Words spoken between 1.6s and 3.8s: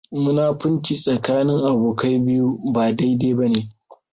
abokai biyu ba daidai bane.